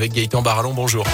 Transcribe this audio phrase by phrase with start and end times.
[0.00, 1.04] Avec Gaëtan Barallon, bonjour.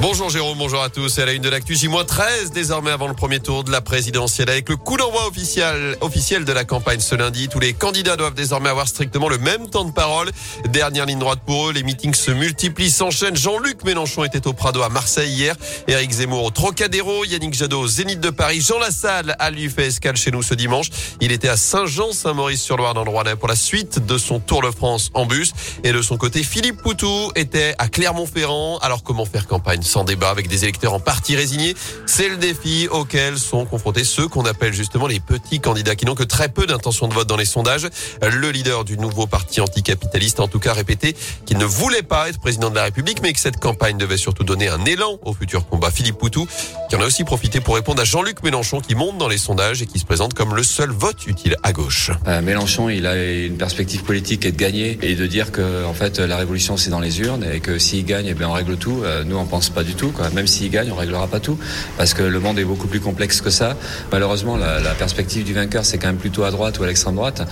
[0.00, 1.10] Bonjour Jérôme, bonjour à tous.
[1.10, 4.48] C'est à la une de l'actu J-13 désormais avant le premier tour de la présidentielle
[4.48, 7.48] avec le coup d'envoi officiel, officiel de la campagne ce lundi.
[7.48, 10.30] Tous les candidats doivent désormais avoir strictement le même temps de parole.
[10.70, 11.72] Dernière ligne droite pour eux.
[11.74, 13.36] Les meetings se multiplient, s'enchaînent.
[13.36, 15.54] Jean-Luc Mélenchon était au Prado à Marseille hier.
[15.86, 17.26] Éric Zemmour au Trocadéro.
[17.26, 18.62] Yannick Jadot au Zénith de Paris.
[18.62, 20.88] Jean Lassalle a lui fait escale chez nous ce dimanche.
[21.20, 25.10] Il était à Saint-Jean-Saint-Maurice-sur-Loire dans le Rouennais pour la suite de son Tour de France
[25.12, 25.52] en bus.
[25.84, 28.78] Et de son côté, Philippe Poutou était à Clermont-Ferrand.
[28.78, 31.74] Alors comment faire campagne sans débat avec des électeurs en partie résignés.
[32.06, 36.14] C'est le défi auquel sont confrontés ceux qu'on appelle justement les petits candidats qui n'ont
[36.14, 37.88] que très peu d'intention de vote dans les sondages.
[38.22, 42.38] Le leader du nouveau parti anticapitaliste en tout cas répété qu'il ne voulait pas être
[42.38, 45.66] président de la République, mais que cette campagne devait surtout donner un élan au futur
[45.66, 45.90] combat.
[45.90, 46.46] Philippe Poutou,
[46.88, 49.82] qui en a aussi profité pour répondre à Jean-Luc Mélenchon, qui monte dans les sondages
[49.82, 52.10] et qui se présente comme le seul vote utile à gauche.
[52.28, 55.94] Euh, Mélenchon, il a une perspective politique et de gagner et de dire que en
[55.94, 58.76] fait la révolution c'est dans les urnes et que s'il gagne, eh bien on règle
[58.76, 59.02] tout.
[59.02, 60.10] Euh, nous on pense pas du tout.
[60.10, 60.30] Quoi.
[60.30, 61.58] Même s'il gagne, on réglera pas tout
[61.96, 63.76] parce que le monde est beaucoup plus complexe que ça.
[64.12, 67.42] Malheureusement, la, perspective du vainqueur, c'est quand même plutôt à droite ou à l'extrême droite.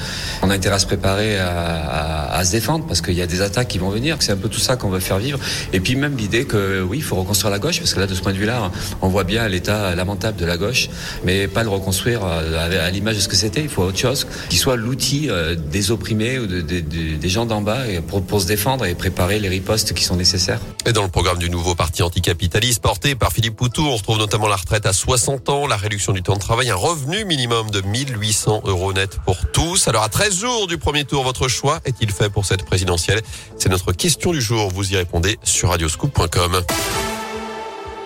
[0.42, 3.68] On a intérêt à se préparer à, se défendre parce qu'il y a des attaques
[3.68, 4.16] qui vont venir.
[4.20, 5.38] C'est un peu tout ça qu'on veut faire vivre.
[5.72, 8.14] Et puis même l'idée que oui, il faut reconstruire la gauche parce que là, de
[8.14, 8.70] ce point de vue-là,
[9.02, 10.88] on voit bien l'état lamentable de la gauche,
[11.24, 13.62] mais pas le reconstruire euh, à l'image de ce que c'était.
[13.62, 17.28] Il faut autre chose qui soit l'outil euh, des opprimés ou de, de, de, des
[17.28, 20.60] gens d'en bas pour, pour se défendre et préparer les ripostes qui sont nécessaires.
[20.86, 24.48] Et dans le programme du nouveau parti anticapitaliste porté par Philippe Poutou, on retrouve notamment
[24.48, 27.82] la retraite à 60 ans, la réduction du temps de travail, un revenu minimum de
[27.82, 29.88] 1800 euros net pour tous.
[29.88, 33.20] Alors à 13 jours du premier tour, votre choix est-il fait pour cette présidentielle?
[33.58, 34.70] C'est notre question du jour.
[34.70, 36.62] Vous y répondez sur radioscoop.com.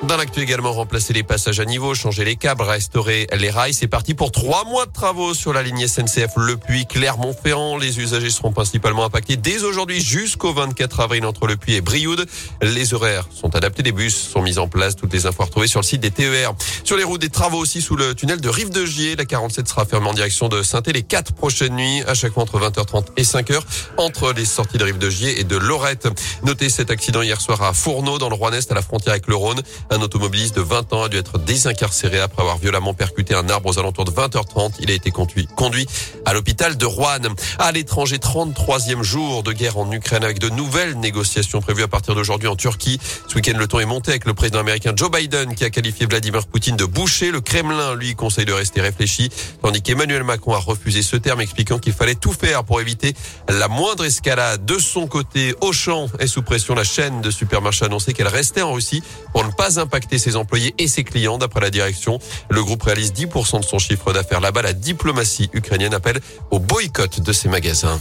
[0.08, 3.72] Dans l'actu également, remplacer les passages à niveau, changer les câbles, restaurer les rails.
[3.72, 7.76] C'est parti pour trois mois de travaux sur la ligne SNCF Le Puy, Clermont-Ferrand.
[7.78, 12.26] Les usagers seront principalement impactés dès aujourd'hui jusqu'au 24 avril entre Le Puy et Brioude.
[12.62, 14.96] Les horaires sont adaptés, les bus sont mis en place.
[14.96, 16.52] Toutes les infos retrouvées sur le site des TER.
[16.82, 19.14] Sur les routes, des travaux aussi sous le tunnel de Rive de Gier.
[19.14, 22.42] La 47 sera fermée en direction de saint les quatre prochaines nuits, à chaque fois
[22.42, 23.60] entre 20h30 et 5h,
[23.98, 26.08] entre les sorties de Rive de Gier et de Lorette.
[26.42, 29.36] Notez cet accident hier soir à Fourneau, dans le Rhône-Est, à la frontière avec le
[29.36, 29.62] Rhône.
[29.92, 33.68] Un automobiliste de 20 ans a dû être désincarcéré après avoir violemment percuté un arbre
[33.68, 34.76] aux alentours de 20h30.
[34.80, 35.86] Il a été conduit, conduit
[36.24, 37.18] à l'hôpital de Rouen.
[37.58, 42.14] À l'étranger, 33e jour de guerre en Ukraine avec de nouvelles négociations prévues à partir
[42.14, 42.98] d'aujourd'hui en Turquie.
[43.28, 46.06] Ce week-end, le ton est monté avec le président américain Joe Biden qui a qualifié
[46.06, 47.30] Vladimir Poutine de boucher.
[47.30, 49.28] Le Kremlin, lui, conseille de rester réfléchi,
[49.60, 53.12] tandis qu'Emmanuel Macron a refusé ce terme, expliquant qu'il fallait tout faire pour éviter
[53.50, 54.64] la moindre escalade.
[54.64, 56.74] De son côté, Auchan est sous pression.
[56.74, 59.02] La chaîne de supermarchés a annoncé qu'elle restait en Russie
[59.34, 61.38] pour ne pas impacter ses employés et ses clients.
[61.38, 64.40] D'après la direction, le groupe réalise 10% de son chiffre d'affaires.
[64.40, 66.20] Là-bas, la diplomatie ukrainienne appelle
[66.50, 67.98] au boycott de ses magasins.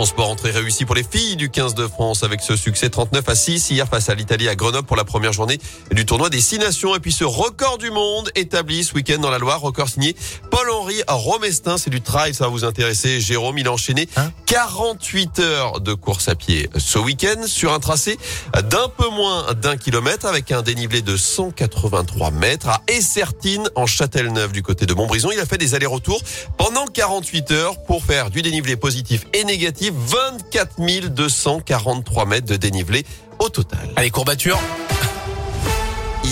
[0.00, 3.28] En sport, entrée réussie pour les filles du 15 de France avec ce succès 39
[3.28, 5.58] à 6 hier face à l'Italie à Grenoble pour la première journée
[5.90, 6.96] du tournoi des six nations.
[6.96, 10.16] Et puis ce record du monde établi ce week-end dans la Loire, record signé
[10.50, 11.76] Paul-Henri Romestin.
[11.76, 13.20] C'est du trail, ça va vous intéresser.
[13.20, 17.78] Jérôme, il a enchaîné hein 48 heures de course à pied ce week-end sur un
[17.78, 18.18] tracé
[18.70, 24.50] d'un peu moins d'un kilomètre avec un dénivelé de 183 mètres à Essertine en Châtelneuf
[24.50, 25.30] du côté de Montbrison.
[25.30, 26.22] Il a fait des allers-retours
[26.56, 33.04] pendant 48 heures pour faire du dénivelé positif et négatif 24 243 mètres de dénivelé
[33.38, 33.88] au total.
[33.96, 34.58] Allez, courbature